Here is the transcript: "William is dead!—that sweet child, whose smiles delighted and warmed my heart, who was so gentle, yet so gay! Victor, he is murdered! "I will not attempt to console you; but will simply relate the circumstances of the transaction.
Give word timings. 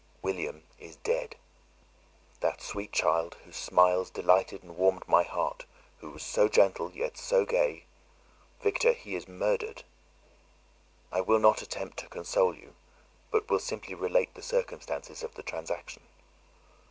"William 0.23 0.63
is 0.79 0.95
dead!—that 0.95 2.59
sweet 2.59 2.91
child, 2.91 3.37
whose 3.45 3.55
smiles 3.55 4.09
delighted 4.09 4.63
and 4.63 4.75
warmed 4.75 5.07
my 5.07 5.21
heart, 5.21 5.65
who 5.99 6.09
was 6.09 6.23
so 6.23 6.47
gentle, 6.47 6.91
yet 6.91 7.19
so 7.19 7.45
gay! 7.45 7.83
Victor, 8.63 8.93
he 8.93 9.13
is 9.13 9.27
murdered! 9.27 9.83
"I 11.11 11.21
will 11.21 11.37
not 11.37 11.61
attempt 11.61 11.97
to 11.99 12.09
console 12.09 12.55
you; 12.55 12.73
but 13.29 13.47
will 13.47 13.59
simply 13.59 13.93
relate 13.93 14.33
the 14.33 14.41
circumstances 14.41 15.21
of 15.21 15.35
the 15.35 15.43
transaction. 15.43 16.01